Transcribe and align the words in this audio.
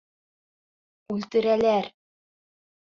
Үлтерәләр! 1.17 1.91